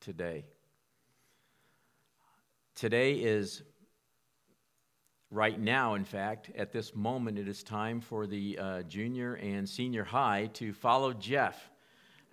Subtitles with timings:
[0.00, 0.44] today.
[2.74, 3.62] Today is,
[5.30, 9.68] right now, in fact, at this moment, it is time for the uh, junior and
[9.68, 11.70] senior high to follow Jeff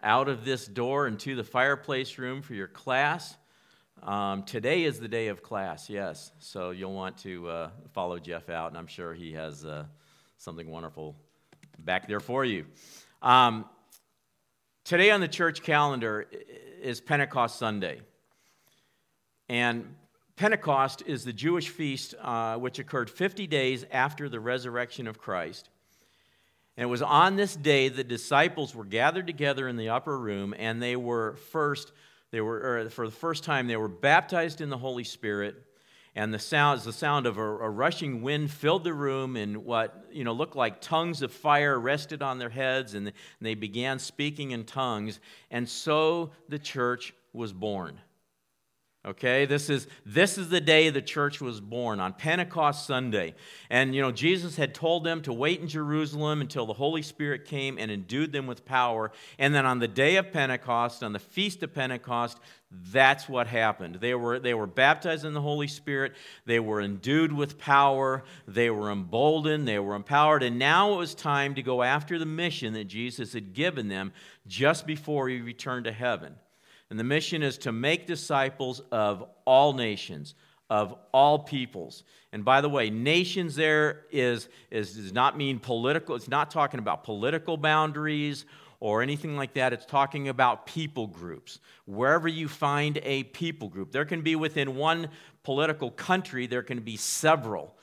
[0.01, 3.35] out of this door into the fireplace room for your class.
[4.03, 6.31] Um, today is the day of class, yes.
[6.39, 9.85] So you'll want to uh, follow Jeff out, and I'm sure he has uh,
[10.37, 11.15] something wonderful
[11.79, 12.65] back there for you.
[13.21, 13.65] Um,
[14.85, 16.27] today on the church calendar
[16.81, 18.01] is Pentecost Sunday.
[19.49, 19.95] And
[20.35, 25.69] Pentecost is the Jewish feast uh, which occurred 50 days after the resurrection of Christ.
[26.77, 30.53] And it was on this day the disciples were gathered together in the upper room,
[30.57, 31.91] and they were first,
[32.31, 35.55] they were, for the first time, they were baptized in the Holy Spirit.
[36.17, 40.07] And the sound, the sound of a, a rushing wind filled the room, and what
[40.11, 44.49] you know looked like tongues of fire rested on their heads, and they began speaking
[44.49, 45.19] in tongues.
[45.51, 47.99] And so the church was born.
[49.07, 53.35] Okay, this is this is the day the church was born on Pentecost Sunday.
[53.69, 57.45] And you know, Jesus had told them to wait in Jerusalem until the Holy Spirit
[57.45, 59.13] came and endued them with power.
[59.39, 62.37] And then on the day of Pentecost, on the feast of Pentecost,
[62.69, 63.95] that's what happened.
[63.95, 66.13] They were they were baptized in the Holy Spirit,
[66.45, 71.15] they were endued with power, they were emboldened, they were empowered, and now it was
[71.15, 74.11] time to go after the mission that Jesus had given them
[74.47, 76.35] just before he returned to heaven.
[76.89, 80.35] And the mission is to make disciples of all nations,
[80.69, 82.03] of all peoples.
[82.31, 86.79] And by the way, nations there is, is, does not mean political, it's not talking
[86.79, 88.45] about political boundaries
[88.79, 89.73] or anything like that.
[89.73, 91.59] It's talking about people groups.
[91.85, 95.09] Wherever you find a people group, there can be within one
[95.43, 97.75] political country, there can be several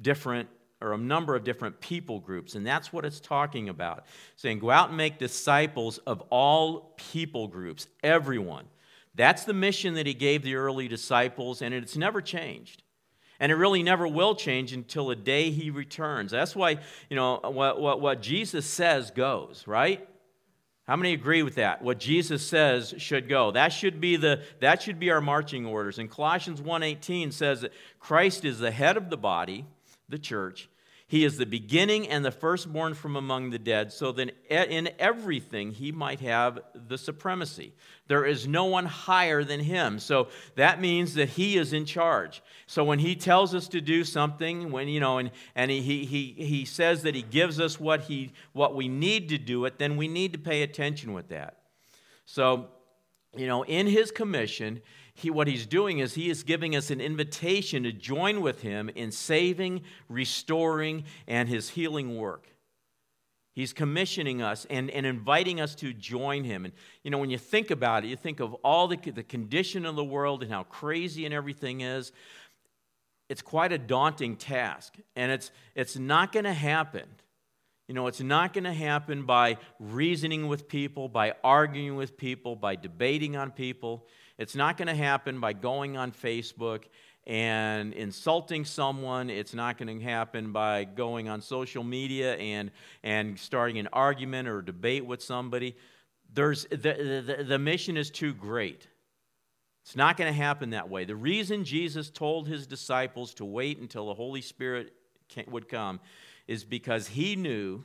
[0.00, 0.48] different
[0.84, 2.54] or a number of different people groups.
[2.54, 4.04] And that's what it's talking about.
[4.36, 8.66] Saying, go out and make disciples of all people groups, everyone.
[9.14, 12.82] That's the mission that he gave the early disciples, and it's never changed.
[13.40, 16.30] And it really never will change until the day he returns.
[16.30, 16.78] That's why,
[17.08, 20.06] you know, what, what, what Jesus says goes, right?
[20.86, 21.82] How many agree with that?
[21.82, 23.50] What Jesus says should go.
[23.52, 25.98] That should be the that should be our marching orders.
[25.98, 29.64] And Colossians 1:18 says that Christ is the head of the body,
[30.10, 30.68] the church,
[31.06, 35.70] he is the beginning and the firstborn from among the dead, so that in everything
[35.70, 37.74] he might have the supremacy.
[38.08, 39.98] There is no one higher than him.
[39.98, 42.42] So that means that he is in charge.
[42.66, 46.34] So when he tells us to do something, when you know, and, and he, he,
[46.36, 49.96] he says that he gives us what he what we need to do it, then
[49.96, 51.58] we need to pay attention with that.
[52.24, 52.68] So,
[53.36, 54.80] you know, in his commission,
[55.14, 58.88] he, what he's doing is he is giving us an invitation to join with him
[58.88, 62.48] in saving, restoring, and his healing work.
[63.54, 66.64] He's commissioning us and, and inviting us to join him.
[66.64, 66.74] And,
[67.04, 69.94] you know, when you think about it, you think of all the, the condition of
[69.94, 72.10] the world and how crazy and everything is.
[73.28, 74.96] It's quite a daunting task.
[75.14, 77.04] And it's, it's not going to happen.
[77.86, 82.56] You know, it's not going to happen by reasoning with people, by arguing with people,
[82.56, 84.08] by debating on people.
[84.38, 86.84] It's not going to happen by going on Facebook
[87.26, 89.30] and insulting someone.
[89.30, 92.70] It's not going to happen by going on social media and,
[93.02, 95.76] and starting an argument or debate with somebody.
[96.32, 98.88] There's, the, the, the mission is too great.
[99.84, 101.04] It's not going to happen that way.
[101.04, 104.92] The reason Jesus told his disciples to wait until the Holy Spirit
[105.46, 106.00] would come
[106.46, 107.84] is because he knew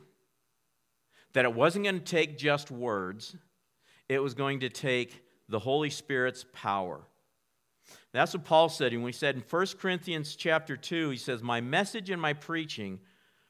[1.32, 3.36] that it wasn't going to take just words,
[4.08, 7.00] it was going to take the Holy Spirit's power.
[8.12, 11.60] That's what Paul said when he said in 1 Corinthians chapter 2, he says, My
[11.60, 13.00] message and my preaching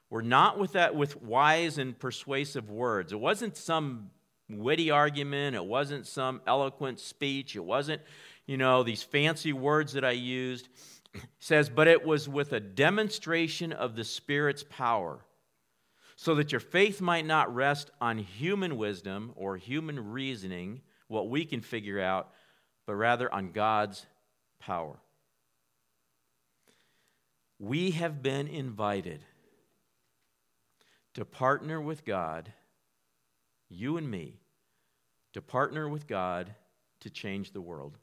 [0.09, 3.13] were not with that with wise and persuasive words.
[3.13, 4.11] It wasn't some
[4.49, 8.03] witty argument, it wasn't some eloquent speech, it wasn't,
[8.47, 10.69] you know, these fancy words that I used.
[11.13, 15.25] He says, but it was with a demonstration of the Spirit's power,
[16.17, 21.45] so that your faith might not rest on human wisdom or human reasoning what we
[21.45, 22.31] can figure out,
[22.87, 24.07] but rather on God's
[24.61, 24.97] power.
[27.59, 29.25] We have been invited
[31.15, 32.53] to partner with God,
[33.69, 34.39] you and me,
[35.33, 36.55] to partner with God
[37.01, 37.99] to change the world.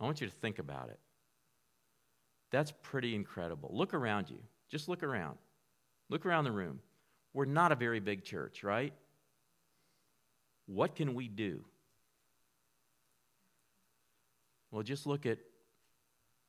[0.00, 0.98] I want you to think about it.
[2.50, 3.70] That's pretty incredible.
[3.72, 4.38] Look around you.
[4.68, 5.38] Just look around.
[6.10, 6.80] Look around the room.
[7.32, 8.92] We're not a very big church, right?
[10.66, 11.64] What can we do?
[14.70, 15.38] Well, just look at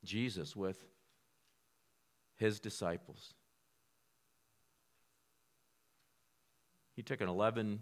[0.04, 0.82] Jesus with
[2.36, 3.34] his disciples.
[6.94, 7.80] He took an 11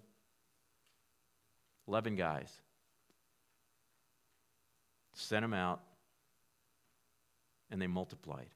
[1.89, 2.53] 11 guys.
[5.15, 5.81] Sent them out,
[7.71, 8.49] and they multiplied.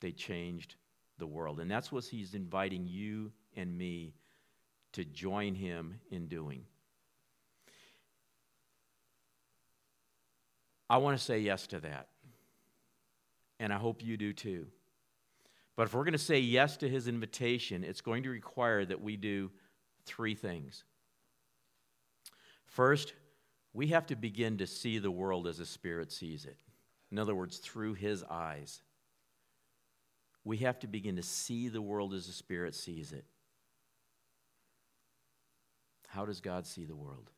[0.00, 0.74] They changed
[1.18, 1.60] the world.
[1.60, 4.14] And that's what he's inviting you and me
[4.92, 6.64] to join him in doing.
[10.88, 12.08] I want to say yes to that.
[13.58, 14.66] And I hope you do too.
[15.76, 19.00] But if we're going to say yes to his invitation, it's going to require that
[19.00, 19.50] we do
[20.04, 20.84] three things.
[22.66, 23.14] First,
[23.72, 26.58] we have to begin to see the world as the Spirit sees it.
[27.10, 28.82] In other words, through his eyes.
[30.44, 33.24] We have to begin to see the world as the Spirit sees it.
[36.12, 37.30] How does God see the world?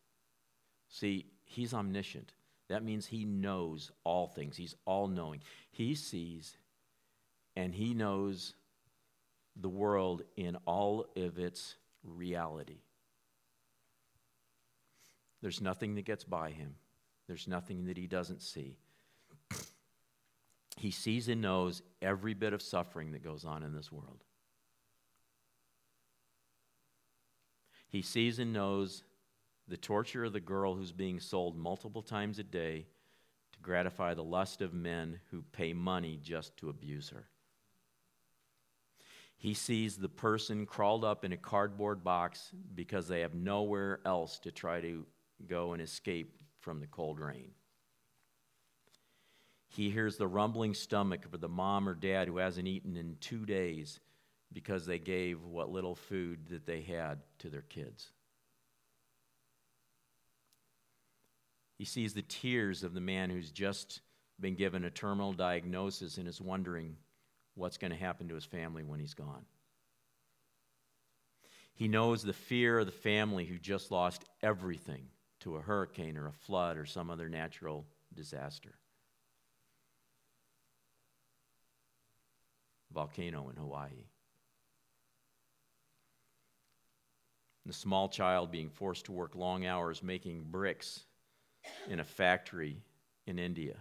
[0.88, 2.32] See, he's omniscient.
[2.68, 5.40] That means he knows all things, he's all knowing.
[5.70, 6.56] He sees
[7.54, 8.54] and he knows
[9.54, 12.80] the world in all of its reality.
[15.40, 16.74] There's nothing that gets by him,
[17.28, 18.76] there's nothing that he doesn't see.
[20.76, 24.24] He sees and knows every bit of suffering that goes on in this world.
[27.94, 29.04] He sees and knows
[29.68, 32.88] the torture of the girl who's being sold multiple times a day
[33.52, 37.28] to gratify the lust of men who pay money just to abuse her.
[39.36, 44.40] He sees the person crawled up in a cardboard box because they have nowhere else
[44.40, 45.06] to try to
[45.46, 47.52] go and escape from the cold rain.
[49.68, 53.46] He hears the rumbling stomach of the mom or dad who hasn't eaten in two
[53.46, 54.00] days
[54.54, 58.12] because they gave what little food that they had to their kids.
[61.76, 64.00] He sees the tears of the man who's just
[64.40, 66.96] been given a terminal diagnosis and is wondering
[67.56, 69.44] what's going to happen to his family when he's gone.
[71.74, 75.06] He knows the fear of the family who just lost everything
[75.40, 77.84] to a hurricane or a flood or some other natural
[78.14, 78.76] disaster.
[82.92, 84.04] Volcano in Hawaii.
[87.66, 91.04] The small child being forced to work long hours making bricks
[91.88, 92.82] in a factory
[93.26, 93.76] in India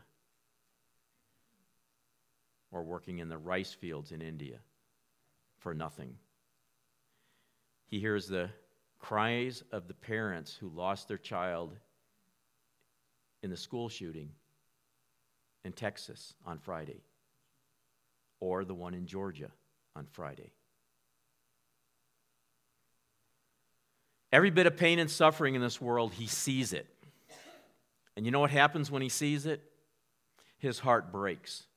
[2.72, 4.60] or working in the rice fields in India
[5.58, 6.16] for nothing.
[7.86, 8.50] He hears the
[9.00, 11.76] cries of the parents who lost their child
[13.44, 14.30] in the school shooting
[15.66, 17.04] in Texas on Friday,
[18.40, 19.52] or the one in Georgia
[19.96, 20.54] on Friday.
[24.34, 26.88] Every bit of pain and suffering in this world, he sees it.
[28.18, 29.62] And you know what happens when he sees it?
[30.58, 31.68] His heart breaks,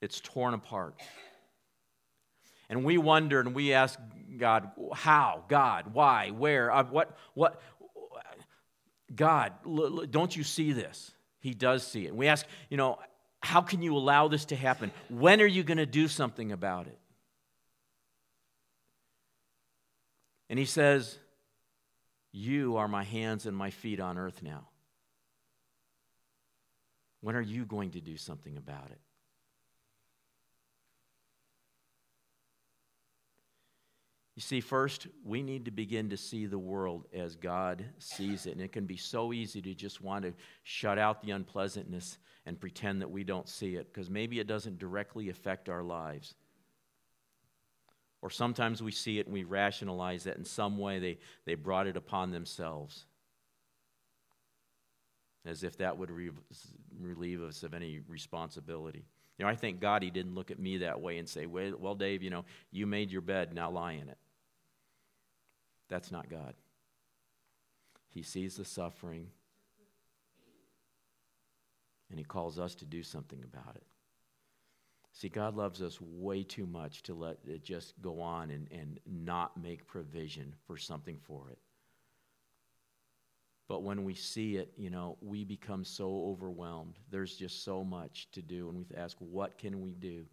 [0.00, 0.94] it's torn apart.
[2.68, 3.98] And we wonder and we ask
[4.38, 5.44] God, how?
[5.48, 6.30] God, why?
[6.30, 6.70] Where?
[6.70, 7.16] Uh, what?
[7.34, 7.60] What?
[9.12, 9.52] God,
[10.10, 11.10] don't you see this?
[11.40, 12.14] He does see it.
[12.14, 12.98] We ask, you know,
[13.42, 14.92] how can you allow this to happen?
[15.08, 16.98] When are you going to do something about it?
[20.48, 21.18] And he says,
[22.36, 24.66] You are my hands and my feet on earth now.
[27.20, 28.98] When are you going to do something about it?
[34.34, 38.54] You see, first, we need to begin to see the world as God sees it.
[38.54, 42.58] And it can be so easy to just want to shut out the unpleasantness and
[42.58, 46.34] pretend that we don't see it because maybe it doesn't directly affect our lives.
[48.24, 51.86] Or sometimes we see it and we rationalize that in some way they, they brought
[51.86, 53.04] it upon themselves
[55.44, 56.30] as if that would re-
[56.98, 59.04] relieve us of any responsibility.
[59.36, 61.74] You know, I thank God he didn't look at me that way and say, well,
[61.78, 64.16] well, Dave, you know, you made your bed, now lie in it.
[65.90, 66.54] That's not God.
[68.08, 69.26] He sees the suffering
[72.08, 73.84] and he calls us to do something about it.
[75.14, 78.98] See, God loves us way too much to let it just go on and, and
[79.06, 81.58] not make provision for something for it.
[83.68, 86.98] But when we see it, you know, we become so overwhelmed.
[87.10, 88.68] There's just so much to do.
[88.68, 90.26] And we ask, what can we do?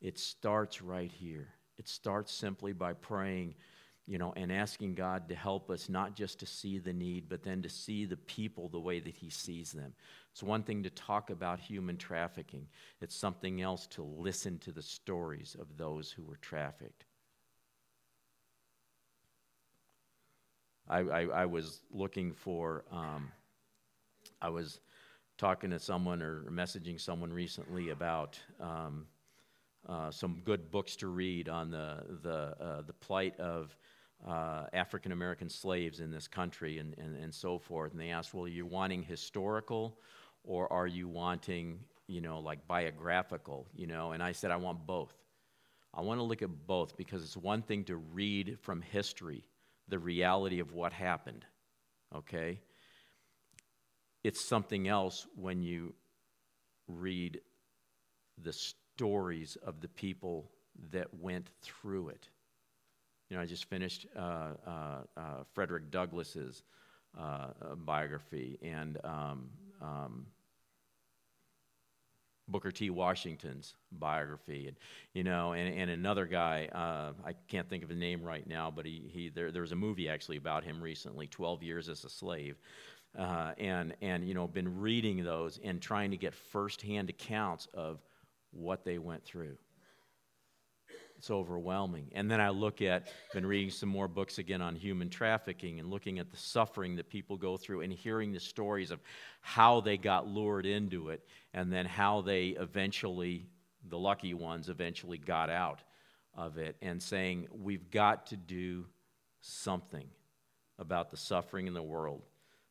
[0.00, 1.48] It starts right here.
[1.76, 3.56] It starts simply by praying,
[4.06, 7.42] you know, and asking God to help us not just to see the need, but
[7.42, 9.92] then to see the people the way that He sees them.
[10.32, 12.66] It's one thing to talk about human trafficking,
[13.00, 17.04] it's something else to listen to the stories of those who were trafficked.
[20.88, 23.30] I, I, I was looking for, um,
[24.40, 24.80] I was
[25.38, 29.06] talking to someone or messaging someone recently about um,
[29.88, 33.76] uh, some good books to read on the, the, uh, the plight of
[34.26, 37.92] uh, African American slaves in this country and, and, and so forth.
[37.92, 39.98] And they asked, well, are you wanting historical
[40.44, 44.12] or are you wanting, you know, like biographical, you know?
[44.12, 45.14] And I said, I want both.
[45.94, 49.44] I want to look at both because it's one thing to read from history
[49.88, 51.44] the reality of what happened,
[52.14, 52.60] okay?
[54.24, 55.94] It's something else when you
[56.88, 57.40] read
[58.42, 58.52] the
[58.96, 60.50] stories of the people
[60.90, 62.28] that went through it.
[63.28, 64.70] You know, I just finished uh, uh,
[65.16, 65.22] uh,
[65.54, 66.62] Frederick Douglass's
[67.18, 69.48] uh, biography and um,
[69.80, 70.26] um,
[72.48, 72.90] Booker T.
[72.90, 74.76] Washington's biography, and
[75.14, 78.70] you know, and, and another guy, uh, I can't think of his name right now,
[78.70, 82.04] but he, he there, there was a movie actually about him recently, 12 Years as
[82.04, 82.56] a Slave,
[83.18, 88.00] uh, and and you know, been reading those and trying to get firsthand accounts of
[88.52, 89.56] what they went through.
[91.16, 92.10] It's overwhelming.
[92.16, 95.88] And then I look at, been reading some more books again on human trafficking and
[95.88, 99.00] looking at the suffering that people go through and hearing the stories of
[99.40, 103.46] how they got lured into it and then how they eventually,
[103.88, 105.82] the lucky ones, eventually got out
[106.34, 108.86] of it and saying, we've got to do
[109.40, 110.08] something
[110.80, 112.22] about the suffering in the world.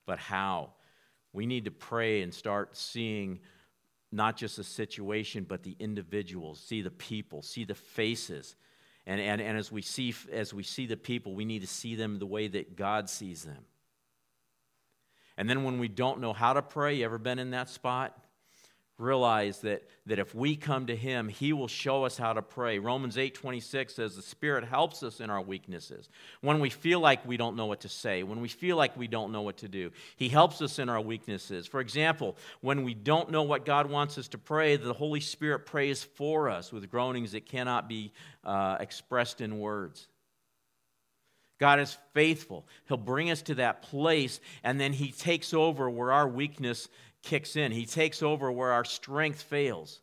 [0.05, 0.73] But how?
[1.31, 3.39] We need to pray and start seeing
[4.11, 8.55] not just the situation, but the individuals, see the people, see the faces.
[9.05, 11.95] And, and, and as, we see, as we see the people, we need to see
[11.95, 13.65] them the way that God sees them.
[15.37, 18.17] And then when we don't know how to pray, you ever been in that spot?
[19.01, 22.79] Realize that, that if we come to him he will show us how to pray.
[22.79, 26.09] Romans 8 26 says the spirit helps us in our weaknesses.
[26.41, 29.07] When we feel like we don't know what to say when we feel like we
[29.07, 31.67] don't know what to do he helps us in our weaknesses.
[31.67, 35.65] For example when we don't know what god wants us to pray the holy spirit
[35.65, 38.11] prays for us with groanings that cannot be
[38.43, 40.07] uh, expressed in words
[41.61, 42.65] God is faithful.
[42.87, 46.89] He'll bring us to that place, and then He takes over where our weakness
[47.21, 47.71] kicks in.
[47.71, 50.01] He takes over where our strength fails.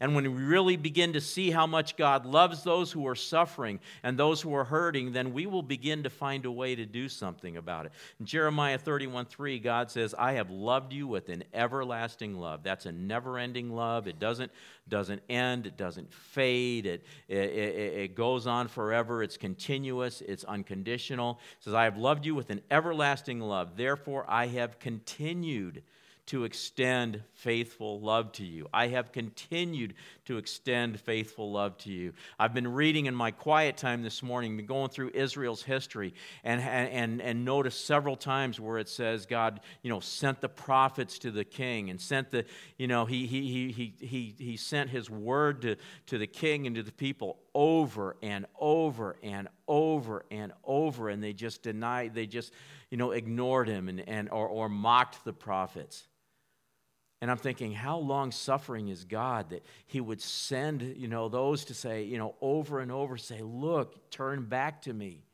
[0.00, 3.78] And when we really begin to see how much God loves those who are suffering
[4.02, 7.08] and those who are hurting, then we will begin to find a way to do
[7.08, 7.92] something about it.
[8.18, 12.62] In Jeremiah 31 3, God says, I have loved you with an everlasting love.
[12.64, 14.08] That's a never ending love.
[14.08, 14.50] It doesn't,
[14.88, 19.22] doesn't end, it doesn't fade, it, it, it, it goes on forever.
[19.22, 21.38] It's continuous, it's unconditional.
[21.58, 23.76] It says, I have loved you with an everlasting love.
[23.76, 25.82] Therefore, I have continued
[26.26, 28.66] to extend faithful love to you.
[28.72, 32.14] I have continued to extend faithful love to you.
[32.38, 36.62] I've been reading in my quiet time this morning, been going through Israel's history, and,
[36.62, 41.30] and, and noticed several times where it says God, you know, sent the prophets to
[41.30, 42.46] the king and sent the,
[42.78, 45.76] you know, he, he, he, he, he, sent his word to,
[46.06, 51.22] to the king and to the people over and over and over and over, and
[51.22, 52.52] they just denied, they just,
[52.90, 56.06] you know, ignored him and, and or, or mocked the prophets.
[57.24, 61.64] And I'm thinking, how long suffering is God that He would send, you know, those
[61.64, 65.24] to say, you know, over and over, say, look, turn back to me.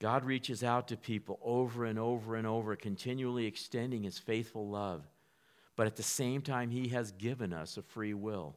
[0.00, 5.06] God reaches out to people over and over and over, continually extending His faithful love.
[5.76, 8.56] But at the same time, He has given us a free will.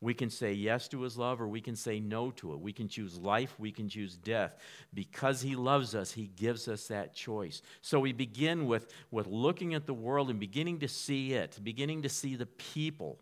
[0.00, 2.60] We can say yes to his love or we can say no to it.
[2.60, 4.56] We can choose life, we can choose death.
[4.92, 7.62] Because he loves us, he gives us that choice.
[7.80, 12.02] So we begin with, with looking at the world and beginning to see it, beginning
[12.02, 13.18] to see the people,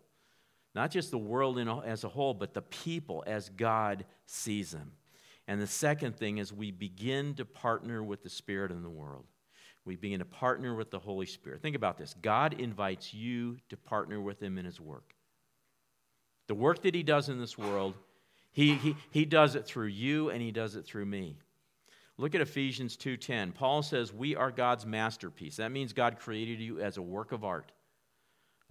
[0.73, 4.91] not just the world in, as a whole, but the people as God sees them.
[5.47, 9.25] And the second thing is we begin to partner with the Spirit in the world.
[9.85, 11.61] We begin to partner with the Holy Spirit.
[11.61, 15.14] Think about this God invites you to partner with Him in His work.
[16.47, 17.95] The work that he does in this world,
[18.51, 21.37] he, he, he does it through you and he does it through me.
[22.17, 23.53] Look at Ephesians 2:10.
[23.53, 27.43] Paul says, "We are God's masterpiece." That means God created you as a work of
[27.43, 27.73] art.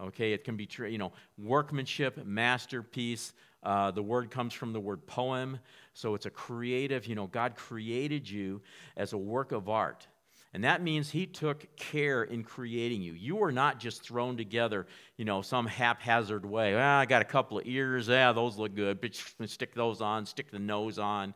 [0.00, 3.34] Okay, it can be you know workmanship, masterpiece.
[3.62, 5.58] Uh, the word comes from the word poem,
[5.92, 7.06] so it's a creative.
[7.06, 8.62] You know, God created you
[8.96, 10.06] as a work of art.
[10.54, 13.12] And that means he took care in creating you.
[13.12, 16.74] You were not just thrown together, you know, some haphazard way.
[16.74, 18.06] Well, I got a couple of ears.
[18.06, 19.00] Yeah, those look good.
[19.00, 19.16] But
[19.50, 21.34] Stick those on, stick the nose on,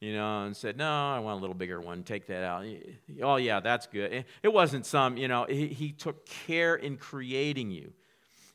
[0.00, 2.04] you know, and said, no, I want a little bigger one.
[2.04, 2.64] Take that out.
[3.22, 4.24] Oh, yeah, that's good.
[4.42, 7.92] It wasn't some, you know, he, he took care in creating you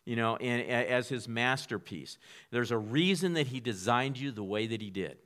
[0.06, 2.18] you know, and, as his masterpiece.
[2.50, 5.18] There's a reason that he designed you the way that he did.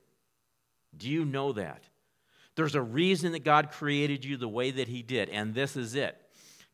[0.94, 1.84] Do you know that?
[2.56, 5.94] There's a reason that God created you the way that He did, and this is
[5.94, 6.20] it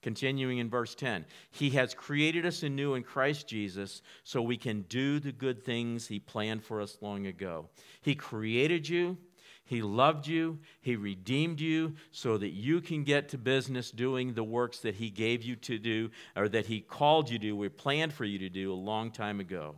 [0.02, 4.82] Continuing in verse 10, He has created us anew in Christ Jesus so we can
[4.82, 7.68] do the good things He planned for us long ago.
[8.00, 9.18] He created you,
[9.62, 14.44] He loved you, He redeemed you so that you can get to business doing the
[14.44, 18.14] works that He gave you to do or that He called you to, or planned
[18.14, 19.76] for you to do a long time ago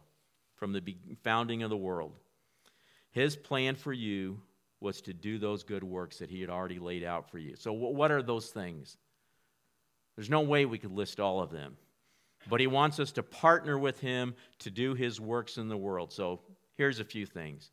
[0.54, 2.12] from the founding of the world.
[3.10, 4.40] His plan for you
[4.82, 7.54] was to do those good works that He had already laid out for you.
[7.56, 8.98] So, what are those things?
[10.16, 11.76] There's no way we could list all of them.
[12.48, 16.12] But he wants us to partner with him to do his works in the world.
[16.12, 16.40] So
[16.76, 17.70] here's a few things.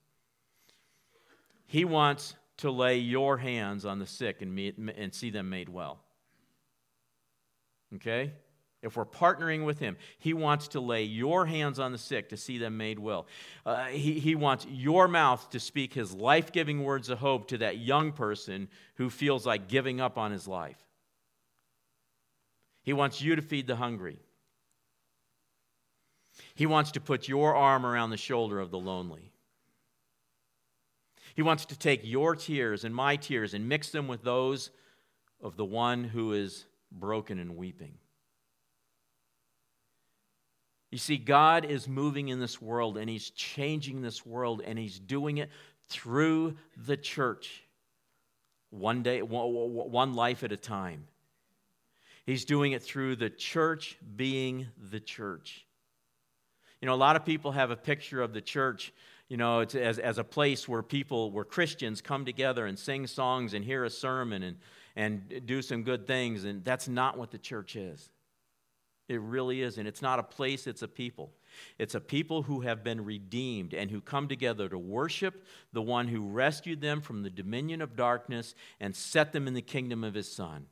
[1.65, 5.69] He wants to lay your hands on the sick and, meet, and see them made
[5.69, 5.99] well.
[7.95, 8.31] Okay?
[8.81, 12.37] If we're partnering with him, he wants to lay your hands on the sick to
[12.37, 13.27] see them made well.
[13.65, 17.57] Uh, he, he wants your mouth to speak his life giving words of hope to
[17.57, 20.77] that young person who feels like giving up on his life.
[22.83, 24.19] He wants you to feed the hungry.
[26.55, 29.33] He wants to put your arm around the shoulder of the lonely.
[31.35, 34.71] He wants to take your tears and my tears and mix them with those
[35.41, 37.97] of the one who is broken and weeping.
[40.91, 44.99] You see, God is moving in this world and He's changing this world and He's
[44.99, 45.49] doing it
[45.87, 47.63] through the church,
[48.69, 51.05] one day, one life at a time.
[52.25, 55.65] He's doing it through the church being the church.
[56.81, 58.93] You know, a lot of people have a picture of the church,
[59.27, 63.53] you know, as, as a place where people, where Christians come together and sing songs
[63.53, 64.57] and hear a sermon and,
[64.95, 66.45] and do some good things.
[66.45, 68.09] And that's not what the church is.
[69.09, 69.87] It really isn't.
[69.87, 71.31] It's not a place, it's a people.
[71.79, 76.07] It's a people who have been redeemed and who come together to worship the one
[76.07, 80.13] who rescued them from the dominion of darkness and set them in the kingdom of
[80.13, 80.67] his Son.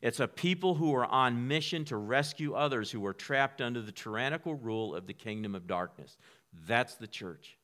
[0.00, 3.90] It's a people who are on mission to rescue others who are trapped under the
[3.90, 6.16] tyrannical rule of the kingdom of darkness.
[6.68, 7.58] That's the church.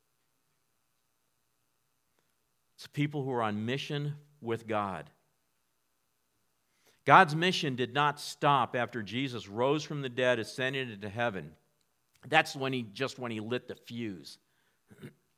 [2.76, 5.10] It's people who are on mission with God.
[7.04, 11.52] God's mission did not stop after Jesus rose from the dead, ascended into heaven.
[12.28, 14.38] That's when he just when he lit the fuse.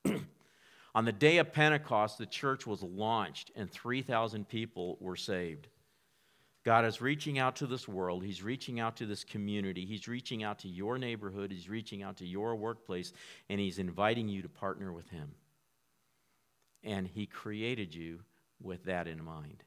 [0.95, 5.69] On the day of Pentecost, the church was launched and 3,000 people were saved.
[6.65, 8.25] God is reaching out to this world.
[8.25, 9.85] He's reaching out to this community.
[9.87, 11.53] He's reaching out to your neighborhood.
[11.53, 13.13] He's reaching out to your workplace,
[13.49, 15.31] and He's inviting you to partner with Him.
[16.83, 18.19] And He created you
[18.61, 19.63] with that in mind.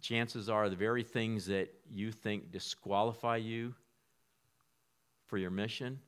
[0.00, 3.74] Chances are the very things that you think disqualify you
[5.26, 5.98] for your mission.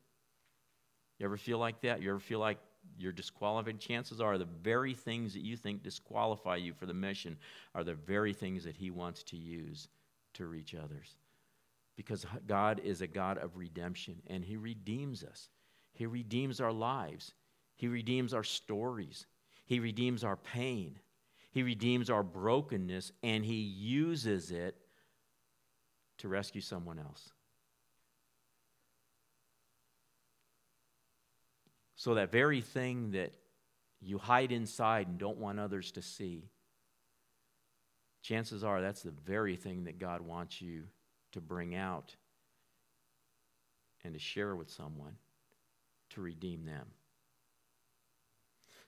[1.19, 2.03] You ever feel like that?
[2.03, 2.59] You ever feel like
[2.97, 7.37] you're disqualified, chances are the very things that you think disqualify you for the mission
[7.75, 9.89] are the very things that He wants to use
[10.35, 11.17] to reach others.
[11.97, 15.49] Because God is a God of redemption, and He redeems us.
[15.93, 17.35] He redeems our lives,
[17.77, 19.27] He redeems our stories,
[19.67, 20.99] He redeems our pain,
[21.51, 24.77] He redeems our brokenness, and He uses it
[26.19, 27.31] to rescue someone else.
[31.97, 33.33] So, that very thing that
[34.01, 36.45] you hide inside and don't want others to see,
[38.23, 40.85] chances are that's the very thing that God wants you
[41.33, 42.15] to bring out
[44.05, 45.17] and to share with someone
[46.11, 46.87] to redeem them.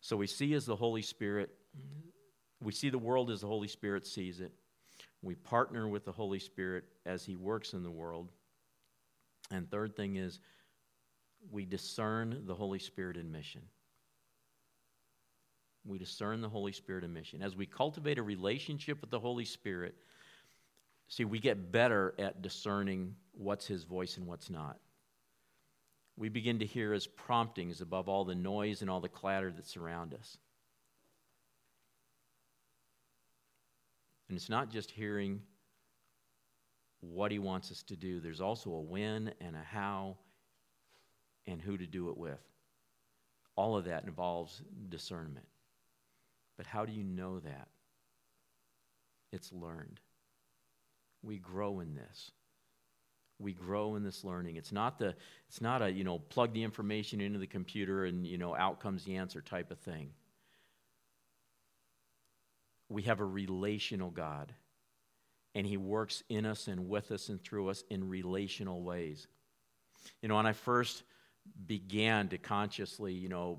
[0.01, 1.51] So, we see as the Holy Spirit,
[2.61, 4.53] we see the world as the Holy Spirit sees it.
[5.23, 8.31] We partner with the Holy Spirit as He works in the world.
[9.51, 10.40] And third thing is,
[11.51, 13.62] we discern the Holy Spirit in mission.
[15.87, 17.42] We discern the Holy Spirit in mission.
[17.42, 19.94] As we cultivate a relationship with the Holy Spirit,
[21.09, 24.79] see, we get better at discerning what's His voice and what's not.
[26.16, 29.66] We begin to hear His promptings above all the noise and all the clatter that
[29.66, 30.37] surround us.
[34.31, 35.40] And it's not just hearing
[37.01, 40.19] what He wants us to do, there's also a when and a how
[41.49, 42.38] and who to do it with.
[43.57, 45.47] All of that involves discernment.
[46.57, 47.69] But how do you know that?
[49.33, 49.99] It's learned.
[51.25, 52.31] We grow in this.
[53.40, 54.57] We grow in this learning.
[54.57, 55.16] It's not the
[55.49, 58.79] it's not a, you know, plug the information into the computer and, you know, out
[58.79, 60.11] comes the answer type of thing.
[62.90, 64.53] We have a relational God.
[65.55, 69.26] And he works in us and with us and through us in relational ways.
[70.22, 71.03] You know, when I first
[71.66, 73.59] began to consciously, you know,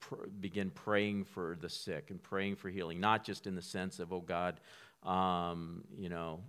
[0.00, 4.00] pr- begin praying for the sick and praying for healing, not just in the sense
[4.00, 4.60] of, oh God,
[5.04, 6.40] um, you know,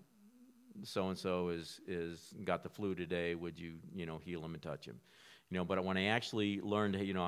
[0.83, 3.35] so and so is is got the flu today.
[3.35, 4.99] Would you you know heal him and touch him?
[5.49, 7.23] You know, but when I actually learned, you know,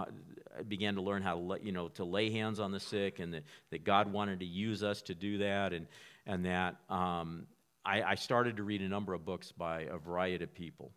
[0.58, 3.34] I began to learn how to, you know, to lay hands on the sick, and
[3.34, 5.88] that, that God wanted to use us to do that, and
[6.28, 7.48] and that um,
[7.84, 10.92] I, I started to read a number of books by a variety of people.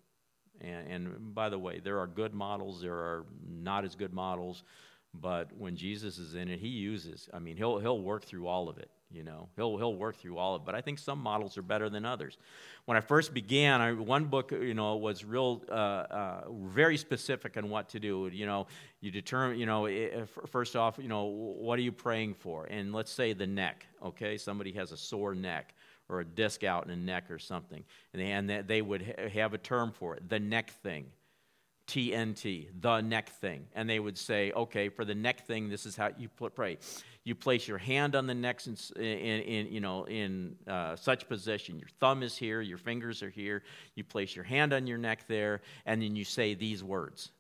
[0.61, 4.63] And, and by the way, there are good models, there are not as good models,
[5.13, 7.29] but when Jesus is in it, he uses.
[7.33, 8.91] I mean, he'll he'll work through all of it.
[9.14, 10.64] You know, he'll he'll work through all of it.
[10.64, 12.37] But I think some models are better than others.
[12.85, 17.57] When I first began, I, one book, you know, was real, uh, uh, very specific
[17.57, 18.29] on what to do.
[18.33, 18.66] You know,
[19.00, 19.88] you determine, you know,
[20.50, 22.66] first off, you know, what are you praying for?
[22.66, 23.87] And let's say the neck.
[24.03, 25.74] Okay, somebody has a sore neck
[26.09, 29.55] or a disc out in the neck or something, and they, and they would have
[29.55, 31.07] a term for it, the neck thing.
[31.87, 33.66] TNT, the neck thing.
[33.75, 36.79] And they would say, okay, for the neck thing, this is how you pray.
[37.25, 41.29] You place your hand on the neck in, in, in you know, in uh, such
[41.29, 41.79] position.
[41.79, 43.62] Your thumb is here, your fingers are here.
[43.94, 47.31] You place your hand on your neck there, and then you say these words.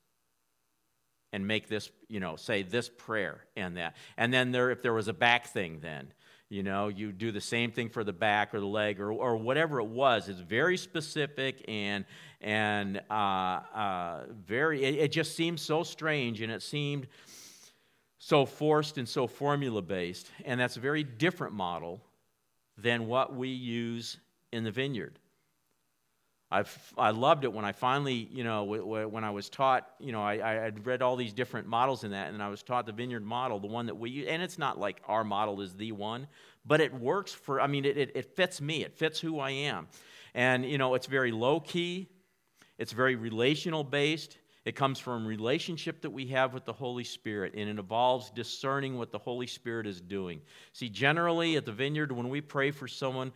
[1.32, 3.96] And make this, you know, say this prayer and that.
[4.16, 6.12] And then there, if there was a back thing, then
[6.54, 9.36] you know you do the same thing for the back or the leg or, or
[9.36, 10.28] whatever it was.
[10.28, 12.04] It's very specific and
[12.40, 13.12] and uh,
[13.74, 17.08] uh, very it, it, just seemed so strange and it seemed
[18.18, 22.00] so forced and so formula based and that's a very different model
[22.78, 24.18] than what we use
[24.52, 25.18] in the vineyard
[26.54, 30.22] I've, I loved it when I finally, you know, when I was taught, you know,
[30.22, 32.92] I, I had read all these different models in that, and I was taught the
[32.92, 34.28] vineyard model, the one that we use.
[34.28, 36.28] And it's not like our model is the one,
[36.64, 39.50] but it works for, I mean, it, it, it fits me, it fits who I
[39.50, 39.88] am.
[40.32, 42.08] And, you know, it's very low key,
[42.78, 44.38] it's very relational based.
[44.64, 48.96] It comes from relationship that we have with the Holy Spirit, and it involves discerning
[48.96, 50.40] what the Holy Spirit is doing.
[50.72, 53.32] See, generally at the vineyard, when we pray for someone,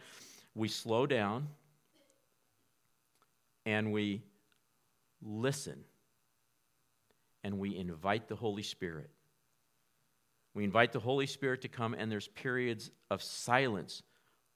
[0.54, 1.48] we slow down
[3.68, 4.22] and we
[5.20, 5.84] listen
[7.44, 9.10] and we invite the Holy Spirit.
[10.54, 14.02] We invite the Holy Spirit to come, and there's periods of silence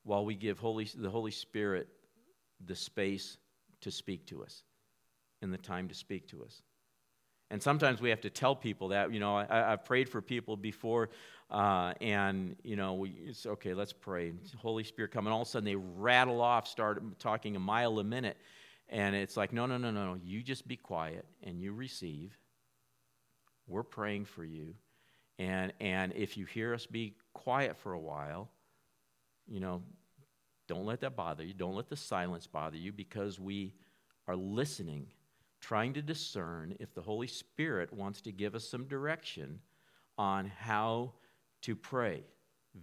[0.05, 1.89] while we give Holy, the Holy Spirit
[2.65, 3.37] the space
[3.83, 4.65] to speak to us
[5.43, 6.63] and the time to speak to us.
[7.51, 9.13] And sometimes we have to tell people that.
[9.13, 11.11] You know, I, have prayed for people before,
[11.51, 14.33] uh, and, you know, we, it's okay, let's pray.
[14.57, 17.99] Holy Spirit come, and all of a sudden they rattle off, start talking a mile
[17.99, 18.39] a minute.
[18.93, 20.21] And it's like, no, no, no, no, no.
[20.23, 22.37] You just be quiet and you receive.
[23.67, 24.75] We're praying for you.
[25.39, 28.51] And, and if you hear us be quiet for a while,
[29.49, 29.83] you know,
[30.69, 31.55] don't let that bother you.
[31.55, 33.73] Don't let the silence bother you because we
[34.29, 35.07] are listening,
[35.63, 39.59] trying to discern if the Holy Spirit wants to give us some direction
[40.19, 41.15] on how
[41.63, 42.25] to pray.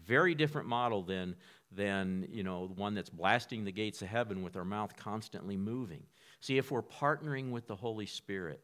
[0.05, 1.35] Very different model than
[1.71, 6.03] than you know one that's blasting the gates of heaven with our mouth constantly moving.
[6.41, 8.61] See if we're partnering with the holy spirit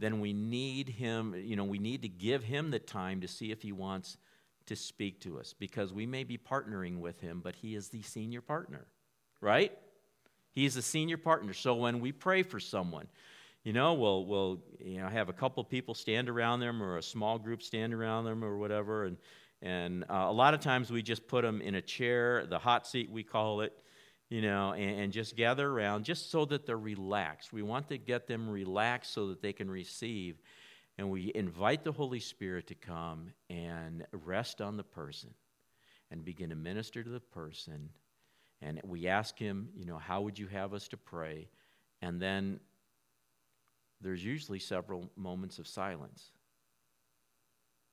[0.00, 3.52] then we need him you know we need to give him the time to see
[3.52, 4.16] if he wants
[4.66, 8.02] to speak to us because we may be partnering with him but he is the
[8.02, 8.86] senior partner
[9.42, 9.72] right?
[10.52, 11.54] He's the senior partner.
[11.54, 13.06] So when we pray for someone
[13.62, 17.02] you know we'll, we'll you know have a couple people stand around them or a
[17.02, 19.18] small group stand around them or whatever and
[19.62, 22.86] and uh, a lot of times we just put them in a chair, the hot
[22.86, 23.82] seat we call it,
[24.30, 27.52] you know, and, and, just gather around just so that they're relaxed.
[27.52, 30.40] We want to get them relaxed so that they can receive.
[30.96, 35.30] And we invite the Holy Spirit to come and rest on the person
[36.10, 37.90] and begin to minister to the person.
[38.62, 41.48] And we ask him, you know, how would you have us to pray?
[42.02, 42.60] And then
[44.00, 46.30] there's usually several moments of silence.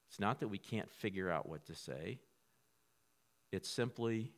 [0.09, 2.19] It's not that we can't figure out what to say,
[3.51, 4.31] it's simply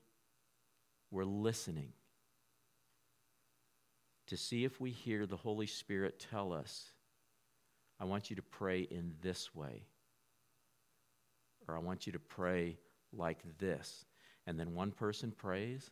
[1.12, 1.93] we're listening
[4.27, 6.91] to see if we hear the Holy Spirit tell us,
[7.99, 9.84] I want you to pray in this way,
[11.67, 12.77] or I want you to pray
[13.12, 14.05] like this.
[14.45, 15.89] And then one person prays,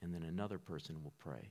[0.00, 1.50] and then another person will pray.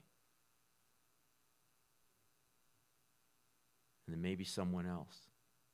[4.05, 5.17] And then maybe someone else.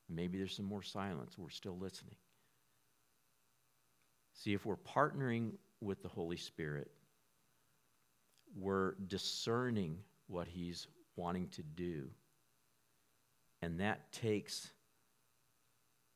[0.08, 1.36] Maybe there's some more silence.
[1.36, 2.16] We're still listening.
[4.32, 6.90] See, if we're partnering with the Holy Spirit,
[8.56, 12.08] we're discerning what He's wanting to do.
[13.60, 14.70] And that takes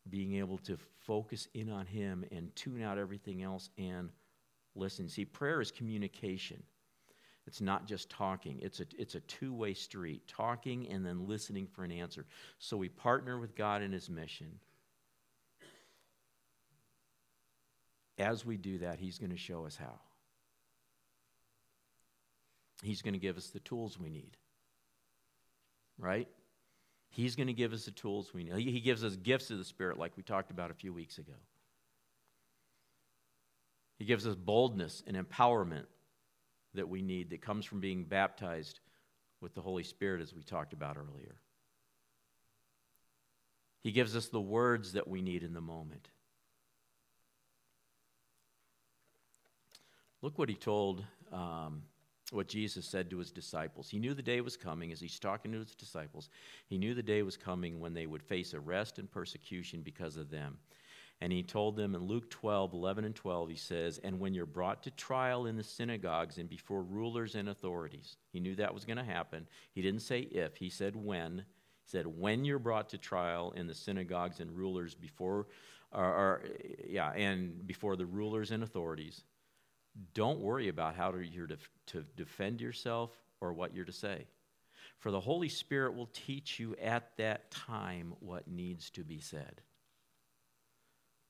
[0.08, 4.10] being able to focus in on Him and tune out everything else and
[4.74, 5.08] listen.
[5.08, 6.62] See, prayer is communication.
[7.46, 11.66] It's not just talking, it's a, it's a two way street talking and then listening
[11.66, 12.24] for an answer.
[12.58, 14.58] So we partner with God in His mission.
[18.18, 19.98] As we do that, He's going to show us how.
[22.82, 24.36] He's going to give us the tools we need.
[25.98, 26.28] Right?
[27.10, 28.54] He's going to give us the tools we need.
[28.56, 31.34] He gives us gifts of the Spirit, like we talked about a few weeks ago.
[33.98, 35.84] He gives us boldness and empowerment
[36.74, 38.80] that we need that comes from being baptized
[39.40, 41.36] with the Holy Spirit, as we talked about earlier.
[43.82, 46.08] He gives us the words that we need in the moment.
[50.22, 51.82] Look what he told, um,
[52.30, 53.90] what Jesus said to his disciples.
[53.90, 56.30] He knew the day was coming as he's talking to his disciples.
[56.68, 60.30] He knew the day was coming when they would face arrest and persecution because of
[60.30, 60.58] them.
[61.22, 64.44] And he told them in Luke 12, 11 and 12, he says, And when you're
[64.44, 68.84] brought to trial in the synagogues and before rulers and authorities, he knew that was
[68.84, 69.46] going to happen.
[69.72, 71.44] He didn't say if, he said when.
[71.84, 75.46] He said, When you're brought to trial in the synagogues and rulers before,
[75.92, 76.44] or, or
[76.88, 79.22] yeah, and before the rulers and authorities,
[80.14, 84.26] don't worry about how you're to, to defend yourself or what you're to say.
[84.98, 89.62] For the Holy Spirit will teach you at that time what needs to be said.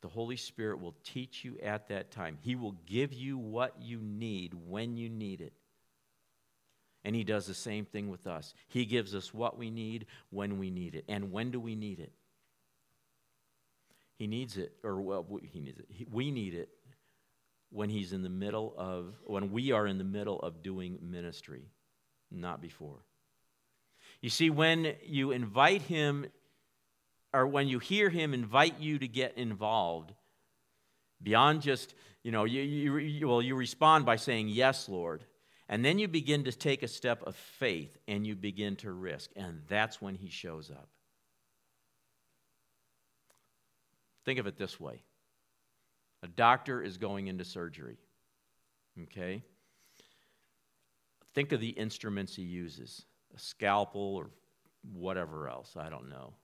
[0.03, 2.37] The Holy Spirit will teach you at that time.
[2.43, 5.53] He will give you what you need when you need it.
[7.05, 8.53] And He does the same thing with us.
[8.69, 11.05] He gives us what we need when we need it.
[11.09, 12.13] And when do we need it?
[14.19, 15.87] He needs it, or well, He needs it.
[15.89, 16.69] He, we need it
[17.71, 21.71] when He's in the middle of, when we are in the middle of doing ministry,
[22.31, 23.05] not before.
[24.21, 26.27] You see, when you invite Him
[27.35, 30.13] or when you hear him invite you to get involved,
[31.23, 35.25] beyond just, you know, you, you, you, well, you respond by saying, Yes, Lord.
[35.69, 39.31] And then you begin to take a step of faith and you begin to risk.
[39.37, 40.89] And that's when he shows up.
[44.27, 45.03] Think of it this way
[46.23, 47.97] a doctor is going into surgery.
[49.05, 49.43] Okay?
[51.33, 54.29] Think of the instruments he uses a scalpel or
[54.93, 56.35] whatever else, I don't know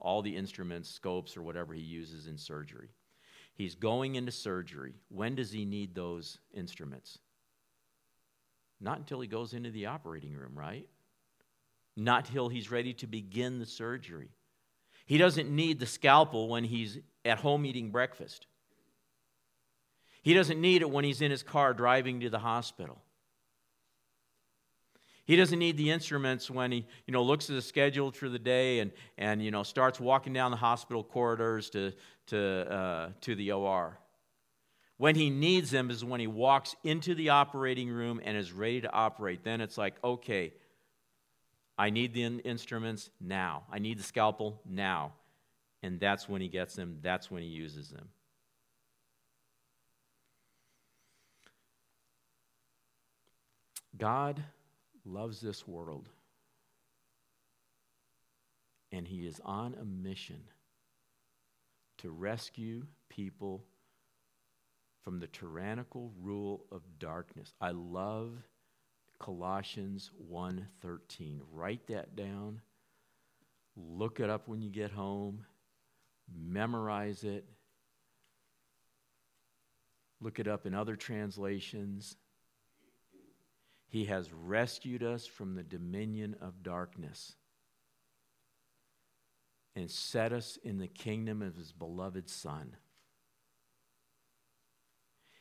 [0.00, 2.90] all the instruments, scopes, or whatever he uses in surgery.
[3.54, 4.94] He's going into surgery.
[5.08, 7.18] When does he need those instruments?
[8.80, 10.86] Not until he goes into the operating room, right?
[11.96, 14.28] Not till he's ready to begin the surgery.
[15.06, 18.46] He doesn't need the scalpel when he's at home eating breakfast.
[20.22, 23.00] He doesn't need it when he's in his car driving to the hospital.
[25.26, 28.38] He doesn't need the instruments when he, you know, looks at the schedule for the
[28.38, 31.92] day and, and you know, starts walking down the hospital corridors to,
[32.28, 33.98] to, uh, to the OR.
[34.98, 38.80] When he needs them is when he walks into the operating room and is ready
[38.82, 39.42] to operate.
[39.42, 40.54] Then it's like, okay,
[41.76, 43.64] I need the in- instruments now.
[43.70, 45.12] I need the scalpel now.
[45.82, 48.08] And that's when he gets them, that's when he uses them.
[53.98, 54.42] God
[55.06, 56.08] loves this world.
[58.92, 60.42] And he is on a mission
[61.98, 63.64] to rescue people
[65.02, 67.54] from the tyrannical rule of darkness.
[67.60, 68.32] I love
[69.18, 71.40] Colossians 1:13.
[71.52, 72.60] Write that down.
[73.76, 75.46] Look it up when you get home.
[76.28, 77.46] Memorize it.
[80.20, 82.16] Look it up in other translations.
[83.88, 87.36] He has rescued us from the dominion of darkness
[89.74, 92.76] and set us in the kingdom of his beloved Son.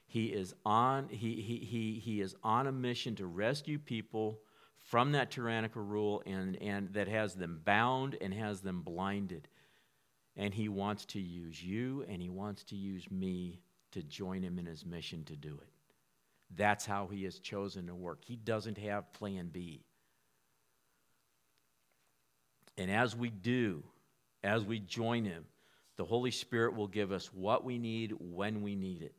[0.06, 4.40] He is on, he, he, he, he is on a mission to rescue people
[4.78, 9.48] from that tyrannical rule and, and that has them bound and has them blinded.
[10.38, 14.60] And he wants to use you and he wants to use me to join him
[14.60, 15.75] in his mission to do it.
[16.54, 18.24] That's how he has chosen to work.
[18.26, 19.84] He doesn't have plan B.
[22.78, 23.84] And as we do,
[24.44, 25.46] as we join him,
[25.98, 29.16] the Holy Spirit will give us what we need when we need it.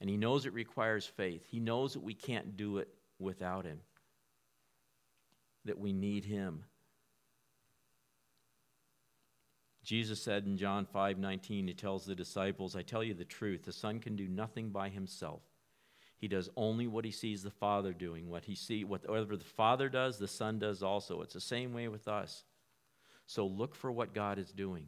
[0.00, 1.44] And he knows it requires faith.
[1.48, 3.80] He knows that we can't do it without him,
[5.64, 6.64] that we need him.
[9.84, 13.64] Jesus said in John 5 19, he tells the disciples, I tell you the truth,
[13.64, 15.40] the Son can do nothing by himself.
[16.22, 18.30] He does only what he sees the Father doing.
[18.30, 21.20] What he see, whatever the Father does, the Son does also.
[21.20, 22.44] It's the same way with us.
[23.26, 24.86] So look for what God is doing.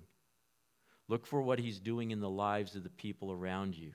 [1.08, 3.94] Look for what he's doing in the lives of the people around you.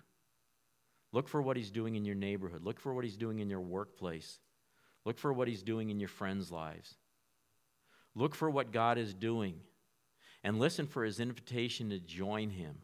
[1.13, 2.65] Look for what he's doing in your neighborhood.
[2.65, 4.39] Look for what he's doing in your workplace.
[5.05, 6.97] Look for what he's doing in your friends' lives.
[8.15, 9.55] Look for what God is doing
[10.43, 12.79] and listen for his invitation to join him.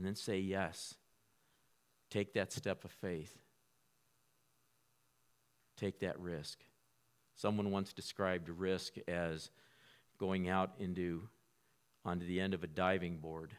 [0.00, 0.94] And then say yes
[2.10, 3.38] Take that step of faith.
[5.76, 6.58] Take that risk.
[7.36, 9.50] Someone once described risk as
[10.18, 11.22] going out into
[12.04, 13.52] onto the end of a diving board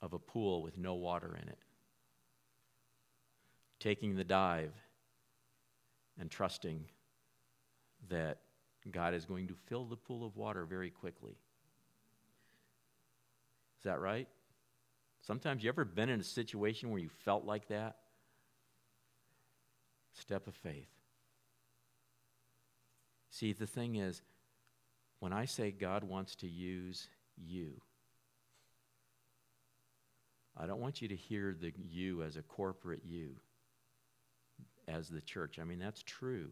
[0.00, 1.58] of a pool with no water in it.
[3.78, 4.72] Taking the dive
[6.18, 6.86] and trusting
[8.08, 8.38] that
[8.90, 11.36] God is going to fill the pool of water very quickly.
[13.78, 14.28] Is that right?
[15.26, 17.96] Sometimes you ever been in a situation where you felt like that?
[20.12, 20.88] Step of faith.
[23.30, 24.22] See, the thing is,
[25.18, 27.80] when I say God wants to use you,
[30.56, 33.30] I don't want you to hear the you as a corporate you,
[34.86, 35.58] as the church.
[35.60, 36.50] I mean, that's true.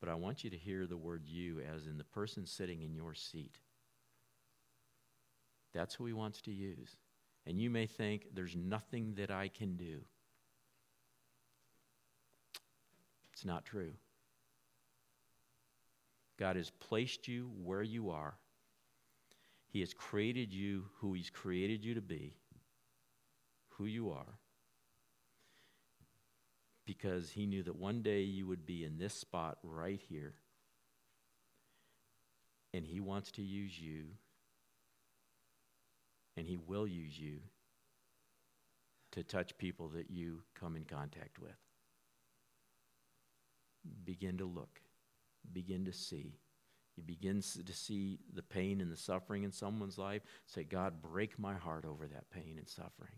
[0.00, 2.94] But I want you to hear the word you as in the person sitting in
[2.94, 3.58] your seat.
[5.74, 6.96] That's who he wants to use.
[7.46, 10.00] And you may think, there's nothing that I can do.
[13.32, 13.92] It's not true.
[16.38, 18.34] God has placed you where you are.
[19.68, 22.34] He has created you who He's created you to be,
[23.68, 24.38] who you are,
[26.84, 30.34] because He knew that one day you would be in this spot right here.
[32.74, 34.04] And He wants to use you,
[36.36, 37.40] and He will use you
[39.12, 41.56] to touch people that you come in contact with.
[44.04, 44.80] Begin to look
[45.52, 46.38] begin to see.
[46.96, 50.22] You begin to see the pain and the suffering in someone's life.
[50.46, 53.14] Say, God, break my heart over that pain and suffering.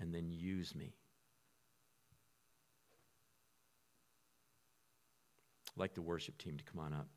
[0.00, 0.94] And then use me.
[5.76, 7.08] I'd like the worship team to come on up.